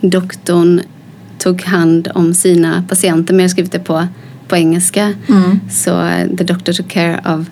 [0.00, 0.80] doktorn
[1.38, 4.06] tog hand om sina patienter, men jag har skrivit det på
[4.52, 5.14] på engelska.
[5.28, 5.60] Mm.
[5.70, 7.46] Så uh, the doctor took care of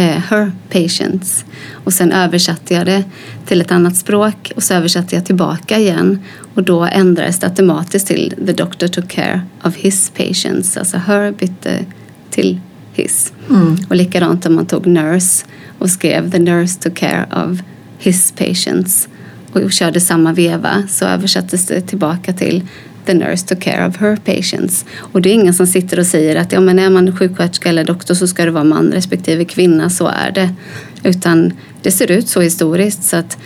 [0.00, 1.44] uh, her patients.
[1.72, 3.04] Och sen översatte jag det
[3.46, 6.18] till ett annat språk och så översatte jag tillbaka igen.
[6.54, 10.76] Och då ändrades det automatiskt till the doctor took care of his patients.
[10.76, 11.84] Alltså her bytte
[12.30, 12.60] till
[12.92, 13.32] his.
[13.50, 13.76] Mm.
[13.88, 15.46] Och likadant om man tog nurse
[15.78, 17.60] och skrev the nurse took care of
[17.98, 19.08] his patients
[19.52, 22.62] och körde samma veva så översattes det tillbaka till
[23.06, 24.84] the nurse took care of her patients.
[24.96, 27.84] Och det är ingen som sitter och säger att ja, men är man sjuksköterska eller
[27.84, 30.50] doktor så ska det vara man respektive kvinna, så är det.
[31.04, 33.38] Utan det ser ut så historiskt så att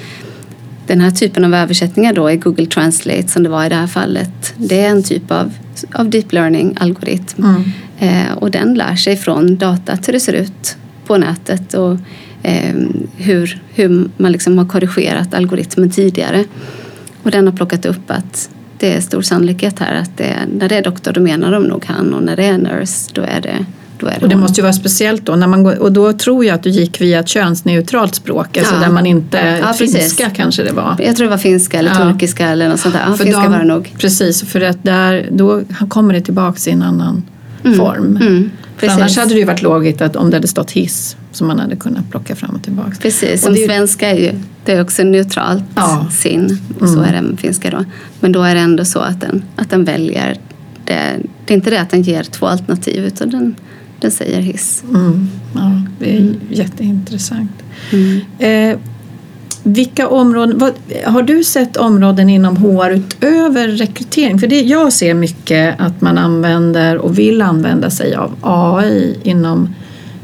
[0.87, 3.87] den här typen av översättningar då i Google Translate som det var i det här
[3.87, 5.53] fallet, det är en typ av,
[5.93, 7.45] av deep learning-algoritm.
[7.45, 7.65] Mm.
[7.99, 11.97] Eh, och den lär sig från datat hur det ser ut på nätet och
[12.43, 12.75] eh,
[13.17, 16.45] hur, hur man liksom har korrigerat algoritmen tidigare.
[17.23, 20.77] Och den har plockat upp att det är stor sannolikhet här att det, när det
[20.77, 23.67] är doktor då menar de nog han och när det är nurse då är det
[24.01, 24.41] det och det hon.
[24.41, 27.01] måste ju vara speciellt då, när man går, och då tror jag att du gick
[27.01, 30.97] via ett könsneutralt språk, alltså där man inte, ja, finska kanske det var.
[30.99, 31.97] Jag tror det var finska eller ja.
[31.97, 33.05] turkiska eller något sånt där.
[33.09, 33.95] Ja, finska de, var det nog.
[33.99, 37.23] Precis, för att där, då kommer det tillbaka i en annan
[37.65, 37.79] mm.
[37.79, 38.17] form.
[38.17, 38.51] Mm.
[38.81, 41.59] För annars hade det ju varit logiskt att om det hade stått hiss som man
[41.59, 42.97] hade kunnat plocka fram och tillbaka.
[43.01, 44.33] Precis, som svenska är ju
[44.65, 46.07] det är också neutralt ja.
[46.11, 47.09] sin och så mm.
[47.09, 47.85] är det med finska då.
[48.21, 50.37] Men då är det ändå så att den, att den väljer
[50.85, 51.17] det.
[51.47, 53.55] Det är inte det att den ger två alternativ utan den,
[54.01, 54.85] den säger hiss.
[54.89, 55.29] Mm.
[55.55, 56.41] Ja, det är mm.
[56.51, 57.63] jätteintressant.
[57.93, 58.21] Mm.
[58.39, 58.79] Eh,
[59.63, 60.73] vilka områden, vad,
[61.05, 64.39] har du sett områden inom HR utöver rekrytering?
[64.39, 69.69] För det, jag ser mycket att man använder och vill använda sig av AI inom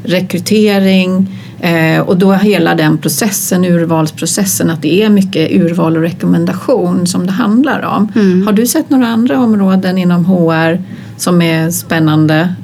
[0.03, 7.07] rekrytering eh, och då hela den processen, urvalsprocessen, att det är mycket urval och rekommendation
[7.07, 8.11] som det handlar om.
[8.15, 8.45] Mm.
[8.45, 10.81] Har du sett några andra områden inom HR
[11.17, 12.55] som är spännande?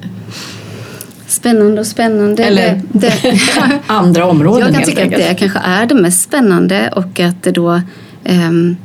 [1.34, 2.44] Spännande och spännande.
[2.44, 3.40] Eller det, det,
[3.88, 5.24] andra områden Jag kan tycka enkelt.
[5.24, 7.82] att det kanske är det mest spännande och att det då
[8.24, 8.76] ehm,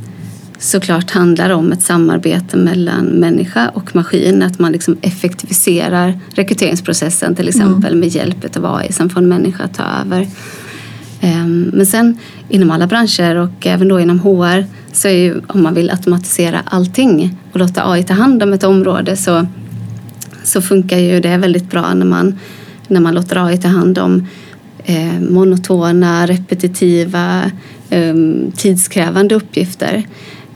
[0.59, 4.43] såklart handlar om ett samarbete mellan människa och maskin.
[4.43, 8.93] Att man liksom effektiviserar rekryteringsprocessen till exempel med hjälp av AI.
[8.93, 10.27] Sen får en människa ta över.
[11.21, 15.63] Ehm, Men sen inom alla branscher och även då inom HR så är ju om
[15.63, 19.47] man vill automatisera allting och låta AI ta hand om ett område så,
[20.49, 22.39] så funkar ju det väldigt bra när man,
[22.89, 24.27] när man låter AI ta hand om
[24.85, 27.51] eh, monotona, repetitiva,
[27.91, 28.15] eh,
[28.57, 30.03] tidskrävande uppgifter.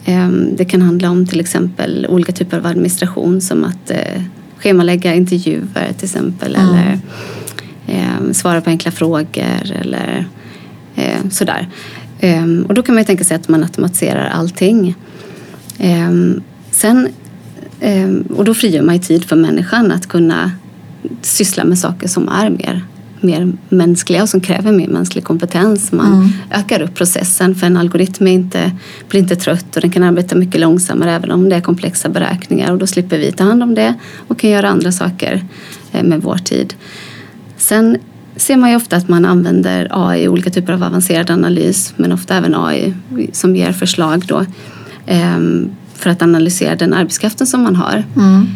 [0.05, 4.23] Eh, det kan handla om till exempel olika typer av administration som att eh,
[4.59, 6.69] schemalägga intervjuer till exempel Mm.
[6.69, 6.99] eller
[7.87, 10.25] eh, svara på enkla frågor eller
[10.97, 11.69] eh, sådär.
[12.21, 14.95] Eh, och då kan man ju tänka sig att man automatiserar allting.
[15.79, 16.11] Eh,
[16.71, 17.09] sen,
[18.37, 20.51] och då frigör man ju tid för människan att kunna
[21.23, 22.85] syssla med saker som är mer,
[23.21, 25.93] mer mänskliga och som kräver mer mänsklig kompetens.
[25.93, 26.29] Man Mm.
[26.51, 28.73] ökar upp processen för en algoritm är inte,
[29.09, 32.73] blir inte trött och den kan arbeta mycket långsammare även om det är komplexa beräkningar
[32.73, 33.95] och då slipper vi ta hand om det
[34.29, 35.45] och kan göra andra saker
[35.93, 36.75] eh, med vår tid.
[37.57, 37.97] Sen
[38.37, 42.13] ser man ju ofta att man använder AI i olika typer av avancerad analys men
[42.13, 42.95] ofta även AI
[43.33, 44.45] som ger förslag då
[45.07, 45.71] ehm,
[46.03, 48.05] för att analysera den arbetskraften som man har.
[48.17, 48.47] Mm.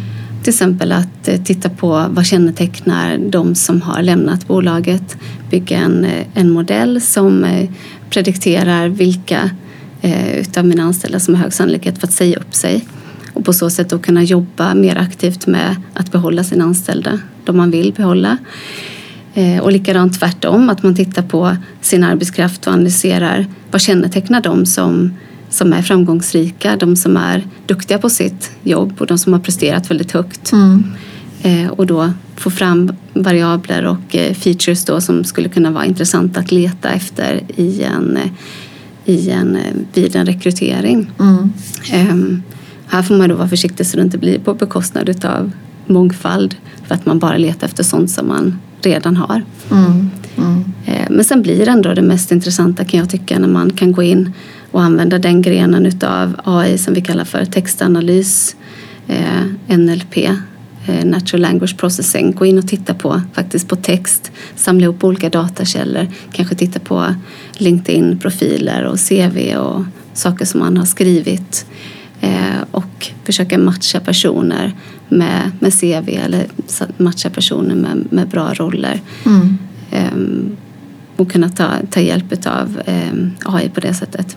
[0.42, 5.16] Till exempel att eh, titta på vad kännetecknar de som har lämnat bolaget.
[5.50, 7.70] Bygga en, eh, en modell som eh,
[8.10, 9.50] predikterar vilka
[10.02, 12.84] eh, utav mina anställda som har hög sannolikhet för att säga upp sig.
[13.34, 17.56] Och på så sätt då kunna jobba mer aktivt med att behålla sina anställda, de
[17.56, 18.38] man vill behålla.
[19.34, 24.66] Eh, Och likadant tvärtom, att man tittar på sin arbetskraft och analyserar vad kännetecknar de
[24.66, 25.14] som,
[25.56, 29.90] som är framgångsrika, de som är duktiga på sitt jobb och de som har presterat
[29.90, 30.52] väldigt högt.
[30.52, 30.84] Mm.
[31.42, 36.40] Eh, Och då få fram variabler och eh, features då som skulle kunna vara intressanta
[36.40, 38.30] att leta efter i en, eh,
[39.04, 39.58] i en,
[39.94, 41.10] vid en rekrytering.
[41.20, 41.52] Mm.
[41.92, 42.42] Ehm,
[42.86, 45.50] här får man då vara försiktig så det inte blir på bekostnad av
[45.86, 49.42] mångfald för att man bara letar efter sånt som man redan har.
[49.70, 50.10] Mm.
[50.38, 50.64] Mm.
[50.86, 54.02] Eh, Men sen blir ändå det mest intressanta kan jag tycka när man kan gå
[54.02, 54.32] in
[54.70, 58.56] och använda den grenen utav AI som vi kallar för textanalys,
[59.08, 60.16] eh, NLP,
[60.86, 62.32] eh, Natural Language Processing.
[62.32, 67.14] Gå in och titta på, faktiskt på text, samla ihop olika datakällor, kanske titta på
[67.58, 71.66] LinkedIn-profiler och CV och saker som man har skrivit
[72.70, 74.74] och försöka matcha personer
[75.08, 76.46] med, med CV eller
[76.96, 79.58] matcha personer med, med bra roller Mm.
[79.90, 80.56] Ehm,
[81.16, 82.80] och kunna ta, ta hjälp av
[83.44, 84.36] AI på det sättet.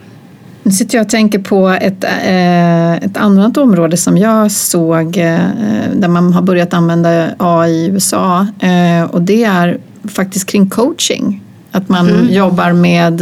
[0.64, 5.40] Nu sitter jag och tänker på ett, eh, ett annat område som jag såg eh,
[5.96, 11.44] där man har börjat använda AI i USA eh, och det är faktiskt kring coaching.
[11.72, 12.34] Att man Mm.
[12.34, 13.22] jobbar med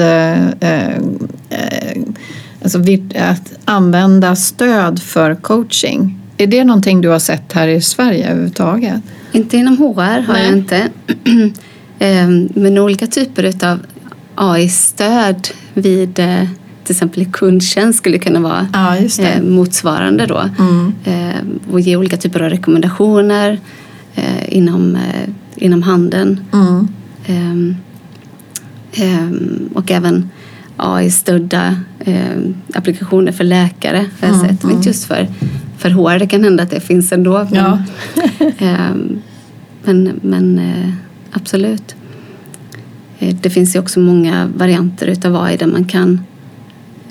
[2.61, 2.79] alltså
[3.15, 6.19] att använda stöd för coaching.
[6.37, 9.01] Är det någonting du har sett här i Sverige överhuvudtaget?
[9.31, 10.45] Inte inom HR har Nej.
[10.45, 10.89] jag inte.
[11.99, 13.79] Ehm, Men olika typer av
[14.36, 16.43] AI-stöd vid eh,
[16.83, 20.43] till exempel i kundtjänst skulle kunna vara Ja, eh, motsvarande då.
[20.60, 20.93] Mm.
[21.05, 23.60] Ehm, Och ge olika typer av rekommendationer
[24.15, 24.97] eh, inom,
[25.55, 26.39] inom handeln.
[26.53, 26.88] Mm.
[27.25, 27.75] Ehm,
[29.73, 30.29] och även
[30.77, 31.75] AI-stödda
[32.73, 34.63] applikationer för läkare jag Mm, sett.
[34.63, 35.27] Men inte just för,
[35.77, 37.47] för HR, det kan hända att det finns ändå.
[37.51, 37.79] Men, Ja.
[39.83, 40.62] men, men
[41.41, 41.95] absolut.
[43.19, 46.21] Eh, Det finns ju också många varianter utav AI där man kan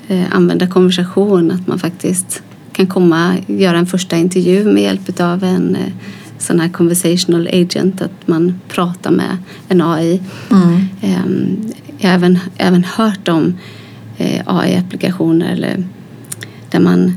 [0.07, 1.51] eh, använda konversation.
[1.51, 5.93] Att man faktiskt kan komma göra en första intervju med hjälp av en eh,
[6.39, 8.01] sån här conversational agent.
[8.01, 9.37] Att man pratar med
[9.67, 10.21] en AI.
[10.51, 10.79] Mm.
[11.01, 13.53] Ehm, Jag har även, även hört om
[14.45, 15.83] AI-applikationer eller
[16.71, 17.13] där man,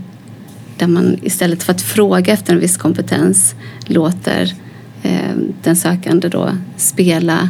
[0.78, 3.54] där man istället för att fråga efter en viss kompetens
[3.86, 4.54] låter
[5.62, 7.48] den sökande då spela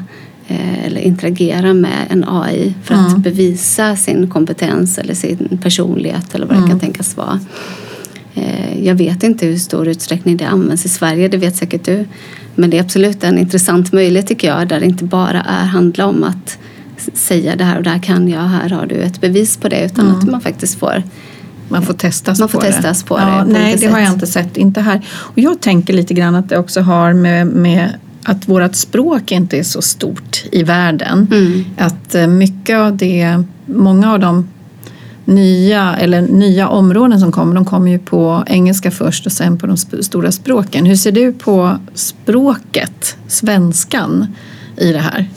[0.48, 3.22] eh, eller interagera med en AI för att Mm.
[3.22, 6.70] bevisa sin kompetens eller sin personlighet eller vad det Mm.
[6.70, 7.40] kan tänkas vara.
[8.34, 12.04] Eh, Jag vet inte hur stor utsträckning det används i Sverige, det vet säkert du.
[12.54, 16.06] Men det är absolut en intressant möjlighet tycker jag, där det inte bara är handla
[16.06, 16.58] om att
[17.14, 19.84] säga det här och det här kan jag, här har du ett bevis på det,
[19.84, 20.18] utan Mm.
[20.18, 21.02] att man faktiskt får
[21.70, 23.08] Man får testas Man får på testas det.
[23.08, 24.14] på ja, det på Nej, det har jag sätt.
[24.14, 24.56] inte sett.
[24.56, 25.00] Inte här.
[25.10, 29.58] Och jag tänker lite grann att det också har med, med att vårt språk inte
[29.58, 31.28] är så stort i världen.
[31.30, 31.64] Mm.
[31.78, 34.48] Att eh, mycket av det, många av de
[35.24, 39.66] nya, eller nya områden som kommer, de kommer ju på engelska först och sen på
[39.66, 40.86] de stora språken.
[40.86, 44.26] Hur ser du på språket, svenskan,
[44.76, 45.28] i det här?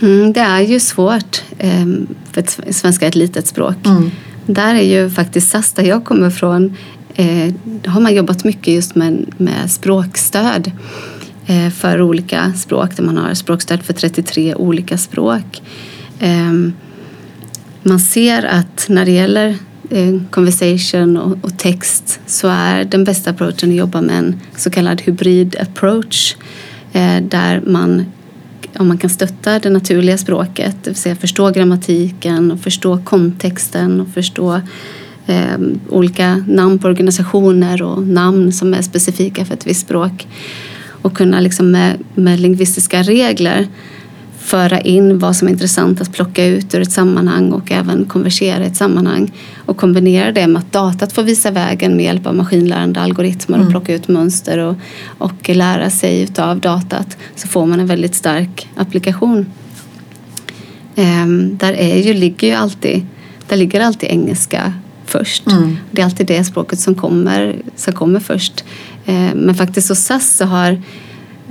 [0.00, 3.86] Mm, det är ju svårt, ehm, för svenska är ett litet språk.
[3.86, 4.10] Mm.
[4.46, 6.76] Där är ju faktiskt SAS, där jag kommer ifrån,
[7.14, 7.54] eh,
[7.86, 10.70] har man jobbat mycket just med, med språkstöd
[11.46, 15.62] eh, för olika språk, där man har språkstöd för 33 olika språk.
[16.18, 16.52] Eh,
[17.82, 19.56] man ser att när det gäller
[19.90, 25.00] eh, conversation och, text så är den bästa approachen att jobba med en så kallad
[25.00, 26.36] hybrid approach
[26.92, 28.04] eh, där man
[28.80, 34.00] om man kan stötta det naturliga språket, det vill säga förstå grammatiken och förstå kontexten
[34.00, 34.60] och förstå
[35.26, 40.26] eh, olika namn på organisationer och namn som är specifika för ett visst språk.
[41.02, 43.68] Och kunna liksom med, med lingvistiska regler
[44.40, 48.64] föra in vad som är intressant att plocka ut ur ett sammanhang och även konversera
[48.64, 49.32] i ett sammanhang
[49.66, 53.66] och kombinera det med att datat får visa vägen med hjälp av maskinlärande algoritmer mm.
[53.66, 54.74] och plocka ut mönster och,
[55.18, 59.46] och lära sig utav datat så får man en väldigt stark applikation.
[60.96, 63.06] Ehm, där är ju, ligger ju alltid,
[63.48, 64.72] där ligger alltid engelska
[65.04, 65.46] först.
[65.46, 65.76] Mm.
[65.90, 68.64] Det är alltid det språket som kommer, som kommer först.
[69.06, 70.82] Ehm, men faktiskt hos SAS så har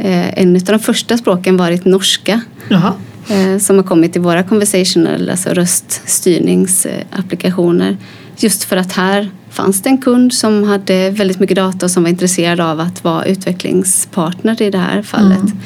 [0.02, 2.42] Eh, en av de första språken varit norska.
[2.70, 2.94] Jaha.
[3.30, 7.98] Eh, som har kommit i våra conversational, alltså röststyrningsapplikationer.
[8.38, 12.04] Just för att här fanns det en kund som hade väldigt mycket data och som
[12.04, 15.40] var intresserad av att vara utvecklingspartner i det här fallet.
[15.40, 15.58] Mm.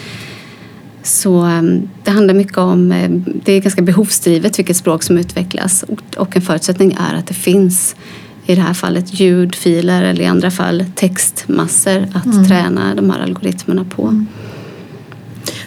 [1.04, 3.10] Så ehm, det handlar mycket om, eh,
[3.46, 5.86] det är ganska behovsdrivet vilket språk som utvecklas
[6.18, 7.96] och en förutsättning är att det finns
[8.46, 12.46] i det här fallet ljudfiler eller i andra fall textmassor att mm.
[12.46, 14.04] träna de här algoritmerna på.
[14.04, 14.28] Mm.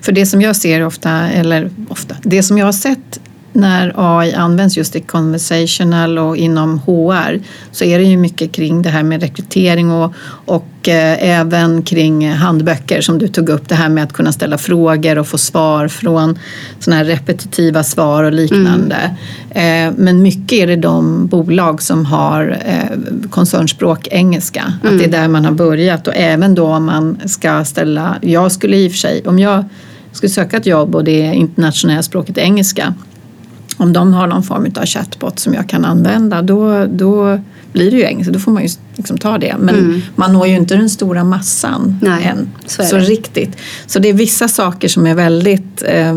[0.02, 3.20] För det som jag ser ofta, eller ofta, det som jag har sett
[3.56, 7.40] när AI används just i conversational och inom HR
[7.72, 12.30] så är det ju mycket kring det här med rekrytering och, och eh, även kring
[12.30, 13.68] handböcker som du tog upp.
[13.68, 16.38] Det här med att kunna ställa frågor och få svar från
[16.78, 19.16] sådana här repetitiva svar och liknande.
[19.50, 19.88] Mm.
[19.88, 24.60] Eh, men mycket är det de bolag som har eh, koncernspråk engelska.
[24.60, 24.94] Mm.
[24.94, 25.20] Att det är mm.
[25.20, 28.92] där man har börjat och även då om man ska ställa, jag skulle i och
[28.92, 29.64] för sig, om jag
[30.12, 32.94] skulle söka ett jobb och det internationella språket engelska
[33.76, 37.38] om de har någon form av chatbot som jag kan använda då, då
[37.72, 39.56] blir det ju engelska, då får man ju liksom ta det.
[39.58, 40.00] Men mm.
[40.14, 42.48] man når ju inte den stora massan Nej, än.
[42.66, 43.56] Så, så riktigt.
[43.86, 46.14] Så det är vissa saker som är väldigt eh,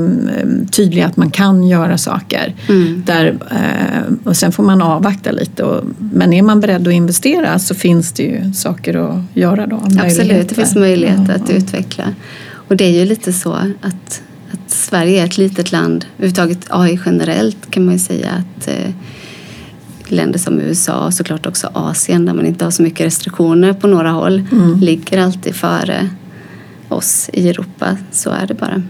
[0.71, 2.55] tydliga att man kan göra saker.
[2.69, 3.03] Mm.
[3.05, 5.63] Där, eh, och sen får man avvakta lite.
[5.63, 9.81] Och, men är man beredd att investera så finns det ju saker att göra då.
[10.03, 11.55] Absolut, det finns möjligheter ja, att ja.
[11.55, 12.03] utveckla.
[12.67, 14.21] Och det är ju lite så att
[14.71, 16.05] Sverige är ett litet land.
[16.17, 18.91] Överhuvudtaget AI generellt kan man ju säga att eh,
[20.07, 23.87] länder som USA och såklart också Asien där man inte har så mycket restriktioner på
[23.87, 24.79] några håll mm.
[24.79, 26.09] ligger alltid före
[26.89, 27.97] oss i Europa.
[28.11, 28.83] Så är det bara.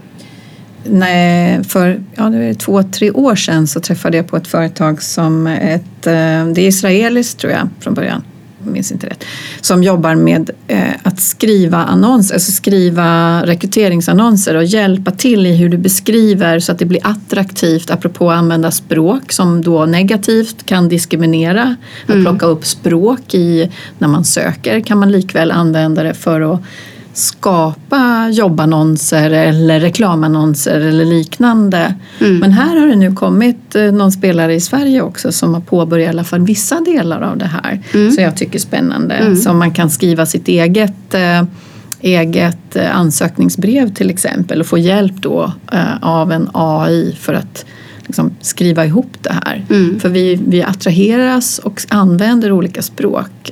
[0.84, 5.02] Nej, för ja, det är två, tre år sedan så träffade jag på ett företag
[5.02, 6.14] som ett, eh,
[6.54, 8.24] det är israeliskt tror jag från början
[8.64, 9.24] minns inte rätt,
[9.62, 15.70] som jobbar med eh, att skriva annonser, alltså skriva rekryteringsannonser och hjälpa till i hur
[15.70, 20.90] du beskriver så att det blir attraktivt apropå att använda språk som då negativt kan
[20.90, 21.76] diskriminera.
[22.04, 22.26] Att mm.
[22.26, 26.62] plocka upp språk i när man söker kan man likväl använda det för att
[27.20, 31.96] skapa jobbannonser eller reklamannonser eller liknande.
[32.20, 32.38] Mm.
[32.38, 36.06] Men här har det nu kommit eh, någon spelare i Sverige också som har påbörjat
[36.06, 37.84] i alla fall vissa delar av det här.
[37.94, 38.12] Mm.
[38.12, 39.16] Så jag tycker är spännande.
[39.16, 39.36] Mm.
[39.36, 41.44] Så man kan skriva sitt eget eh,
[42.02, 45.54] eget eh, ansökningsbrev till exempel och få hjälp då
[46.02, 47.66] av en AI för att
[48.08, 49.66] liksom skriva ihop det här.
[49.70, 50.00] Mm.
[50.00, 53.52] För vi, vi attraheras och använder olika språk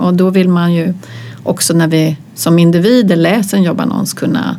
[0.00, 0.94] och då vill man ju
[1.48, 4.56] också när vi som individer läser en jobbannons kunna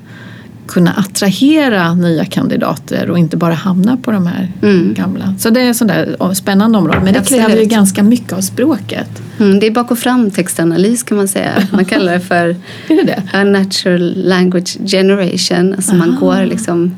[0.69, 4.93] kunna attrahera nya kandidater och inte bara hamna på de här mm.
[4.93, 5.33] gamla.
[5.39, 7.01] Så det är sådär spännande område.
[7.03, 7.45] Men det Absolut.
[7.45, 9.09] kräver ju ganska mycket av språket.
[9.39, 11.67] Mm, det är bak och fram textanalys kan man säga.
[11.71, 12.55] Man kallar det för
[12.87, 13.43] det det?
[13.43, 15.73] natural language generation.
[15.73, 16.95] Alltså man går liksom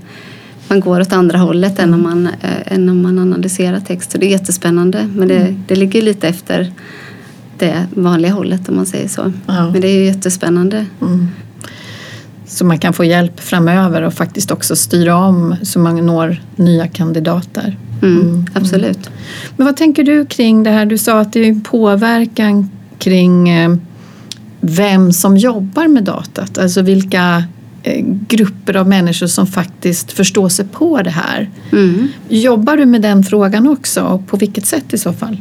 [0.67, 4.11] man går åt andra hållet än om man, äh, än om man analyserar text.
[4.11, 5.63] Så det är jättespännande men det, mm.
[5.67, 6.71] det ligger lite efter
[7.61, 9.33] det vanliga hållet om man säger så.
[9.47, 9.71] Ja.
[9.71, 10.85] Men det är ju jättespännande.
[11.01, 11.27] Mm.
[12.45, 16.87] Så man kan få hjälp framöver och faktiskt också styra om så man når nya
[16.87, 17.77] kandidater.
[18.01, 18.45] Mm, mm.
[18.53, 19.09] Absolut.
[19.57, 20.85] Men vad tänker du kring det här?
[20.85, 23.75] Du sa att det är påverkan kring eh,
[24.61, 26.57] vem som jobbar med datat.
[26.57, 27.43] Alltså vilka
[27.83, 31.49] eh, grupper av människor som faktiskt förstår sig på det här.
[31.71, 32.07] Mm.
[32.29, 35.37] Jobbar du med den frågan också och på vilket sätt i så fall?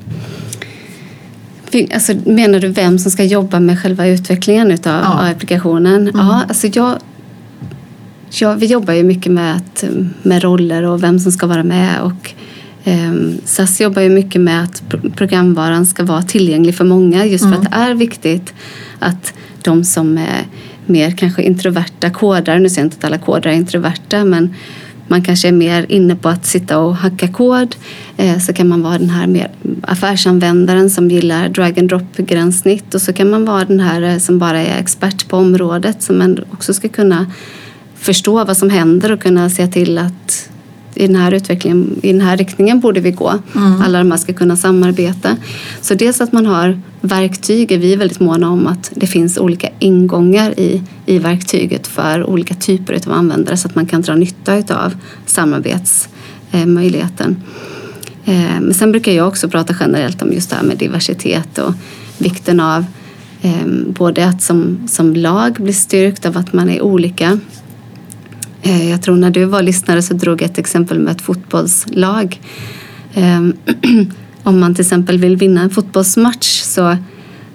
[1.74, 5.12] Alltså, menar du vem som ska jobba med själva utvecklingen utav, Ja.
[5.12, 6.08] av applikationen?
[6.08, 6.12] Mm.
[6.26, 6.98] Ja, alltså jag,
[8.30, 9.84] ja, vi jobbar ju mycket med, att,
[10.22, 12.00] med roller och vem som ska vara med.
[12.02, 12.30] Och,
[12.84, 17.44] ehm, SAS jobbar ju mycket med att pro- programvaran ska vara tillgänglig för många just
[17.44, 17.60] för Mm.
[17.60, 18.54] att det är viktigt
[18.98, 20.46] att de som är
[20.86, 24.54] mer kanske introverta kodare, nu säger jag inte att alla kodare är introverta men
[25.10, 27.76] man kanske är mer inne på att sitta och hacka kod.
[28.16, 29.50] Eh, så kan man vara den här mer
[29.82, 32.94] affärsanvändaren som gillar drag and drop gränssnitt.
[32.94, 36.36] Och så kan man vara den här eh, som bara är expert på området som
[36.50, 37.26] också ska kunna
[37.94, 40.50] förstå vad som händer och kunna se till att
[40.94, 43.38] i den här utvecklingen, i den här riktningen borde vi gå.
[43.84, 45.36] Alla de här ska kunna samarbeta.
[45.80, 49.68] Så dels att man har verktyg, är vi väldigt måna om att det finns olika
[49.78, 54.54] ingångar i, i verktyget för olika typer av användare så att man kan dra nytta
[54.84, 54.94] av
[55.26, 57.36] samarbetsmöjligheten.
[58.24, 61.74] Eh, Men sen brukar jag också prata generellt om just det här med diversitet och
[62.18, 62.84] vikten av
[63.42, 67.38] eh, både att som, som lag bli styrkt av att man är olika
[68.62, 72.40] Eh, jag tror när du var lyssnare så drog jag ett exempel med ett fotbollslag.
[73.14, 73.52] Ehm,
[74.42, 76.96] om man till exempel vill vinna en fotbollsmatch så,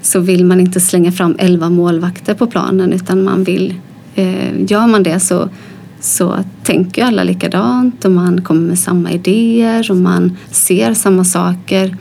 [0.01, 3.73] så vill man inte slänga fram elva målvakter på planen utan man vill,
[4.15, 5.49] eh, gör man det så,
[5.99, 11.23] så tänker ju alla likadant och man kommer med samma idéer och man ser samma
[11.23, 11.97] saker.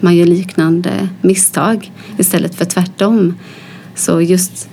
[0.00, 3.34] Man gör liknande misstag istället för tvärtom.
[3.94, 4.68] Så just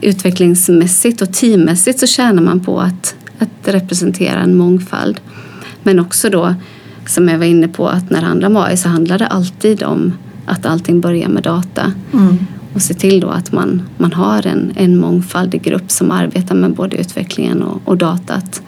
[0.00, 5.20] utvecklingsmässigt och teammässigt så tjänar man på att, att representera en mångfald.
[5.82, 6.54] Men också då,
[7.06, 9.82] som jag var inne på, att när det handlar om AI så handlar det alltid
[9.82, 10.12] om
[10.46, 11.92] att allting börjar med data.
[12.74, 16.74] Och se till då att man, man har en, en mångfaldig grupp som arbetar med
[16.74, 18.62] både utvecklingen och, och datat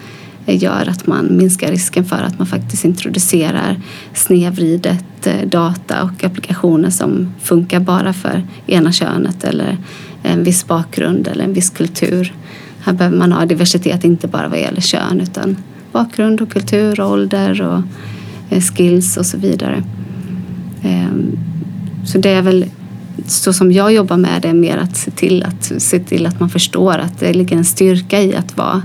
[0.55, 3.81] gör att man minskar risken för att man faktiskt introducerar
[4.14, 9.79] snedvridet eh, data och applikationer som funkar bara för ena könet eller
[10.23, 12.35] en viss bakgrund eller en viss kultur.
[12.81, 15.57] Här behöver man ha diversitet inte bara vad gäller kön utan
[15.93, 17.83] bakgrund och kultur och ålder och
[18.51, 19.83] eh, skills och så vidare.
[20.83, 21.39] Ehm,
[22.05, 22.64] så det är väl
[23.26, 26.41] så som jag jobbar med det är mer att se till att, se till att
[26.41, 28.83] man förstår att det ligger en styrka i att vara,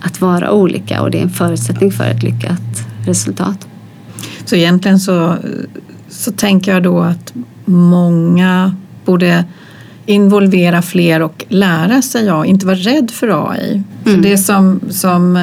[0.00, 3.68] att vara olika och det är en förutsättning för ett lyckat resultat.
[4.44, 5.36] Så egentligen så,
[6.08, 7.32] så tänker jag då att
[7.64, 9.44] många borde
[10.06, 13.82] involvera fler och lära sig AI, inte vara rädd för AI.
[14.04, 15.42] För det som, som eh,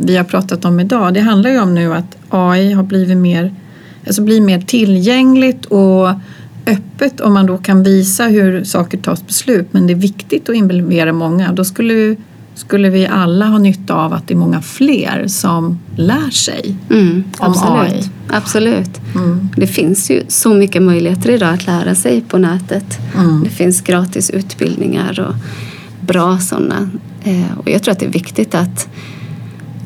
[0.00, 3.54] vi har pratat om idag, det handlar ju om nu att AI har blivit mer,
[4.06, 6.08] alltså blir mer tillgängligt och
[6.66, 9.66] öppet om man då kan visa hur saker tas beslut.
[9.70, 11.52] Men det är viktigt att involvera många.
[11.52, 12.16] Då skulle,
[12.54, 16.76] skulle vi alla ha nytta av att det är många fler som lär sig.
[16.90, 17.92] Mm, Om absolut.
[17.94, 18.10] AI.
[18.28, 19.00] absolut.
[19.14, 19.48] Mm.
[19.56, 22.98] Det finns ju så mycket möjligheter idag att lära sig på nätet.
[23.18, 23.44] Mm.
[23.44, 25.34] Det finns gratis utbildningar och
[26.06, 26.90] bra sådana.
[27.24, 28.88] Eh, Och jag tror att det är viktigt att,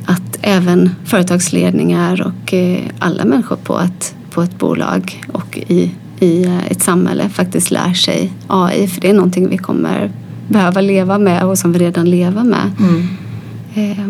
[0.06, 5.90] att även företagsledningar och eh, alla människor på ett, på ett bolag och i,
[6.20, 8.86] i eh, ett samhälle faktiskt lär sig AI.
[8.88, 10.10] För det är någonting vi kommer
[10.48, 12.70] behöva leva med och som vi redan lever med.
[12.78, 13.08] Mm.
[13.74, 14.04] Eh,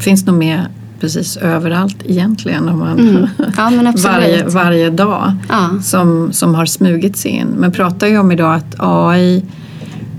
[0.00, 0.60] finns nog med
[1.00, 3.26] precis överallt egentligen om man Mm.
[3.56, 5.70] Ja, varje, varje dag Ja.
[5.82, 7.46] som, som har smugit sig in.
[7.48, 9.44] Men pratar ju om idag att AI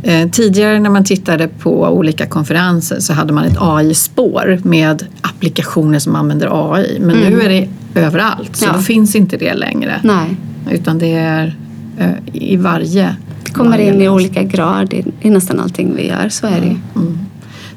[0.03, 5.99] eh, Tidigare när man tittade på olika konferenser så hade man ett AI-spår med applikationer
[5.99, 6.97] som använder AI.
[7.01, 8.73] Men nu är det överallt så Mm.
[8.75, 8.79] Ja.
[8.79, 10.01] då finns inte det längre.
[10.03, 10.37] Nej.
[10.71, 11.55] Utan det är
[11.97, 13.15] eh, i varje...
[13.47, 16.65] Det kommer in i olika grad i, i nästan allting vi gör, så är det
[16.65, 16.75] ju.
[16.95, 17.17] Mm.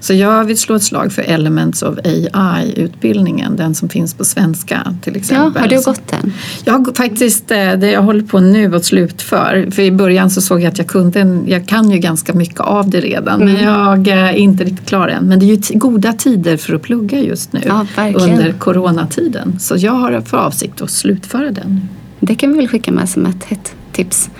[0.00, 1.98] Så jag vill slå ett slag för Elements of
[2.32, 5.62] AI-utbildningen, den som finns på svenska till Ja, exempel.
[5.62, 6.32] har du gått den?
[6.64, 9.68] Jag har faktiskt, eh, det jag håller på nu att slutför.
[9.70, 12.90] För i början så såg jag att jag kunde, jag kan ju ganska mycket av
[12.90, 13.42] det redan.
[13.42, 13.54] Mm.
[13.54, 15.24] Men jag eh, är inte riktigt klar än.
[15.24, 17.60] Men det är ju goda tider för att plugga just nu.
[17.66, 19.56] Ja, under coronatiden.
[19.60, 21.88] Så jag har för avsikt att slutföra den.
[22.20, 24.30] Det kan vi väl skicka med som ett hett tips.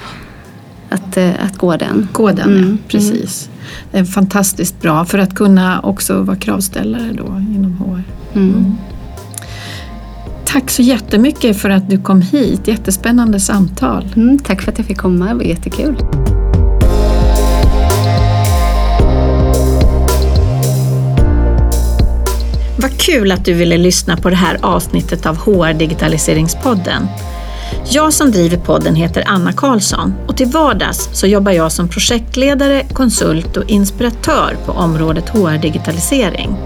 [0.90, 2.08] Att, eh, att gå den.
[2.12, 2.88] Gå den, Mm, ja.
[2.88, 3.50] Precis.
[3.92, 8.02] Det är fantastiskt bra för att kunna också vara kravställare då inom HR.
[8.38, 8.76] Mm.
[10.44, 12.68] Tack så jättemycket för att du kom hit.
[12.68, 14.08] Jättespännande samtal.
[14.16, 15.96] Mm, tack för att jag fick komma, det var jättekul.
[22.78, 27.06] Vad kul att du ville lyssna på det här avsnittet av HR Digitaliseringspodden.
[27.92, 32.86] Jag som driver podden heter Anna Karlsson och till vardags så jobbar jag som projektledare,
[32.92, 36.56] konsult och inspiratör på området HR-digitalisering.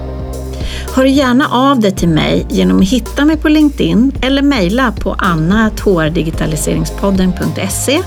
[0.94, 5.16] Hör gärna av dig till mig genom att hitta mig på LinkedIn eller mejla på
[5.18, 8.02] anna.hrdigitaliseringspodden.se.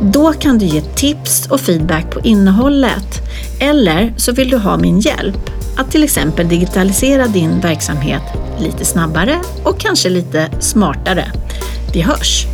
[0.00, 3.22] Då kan du ge tips och feedback på innehållet
[3.60, 8.22] eller så vill du ha min hjälp att till exempel digitalisera din verksamhet
[8.60, 11.32] lite snabbare och kanske lite smartare.
[11.92, 12.53] Vi hörs!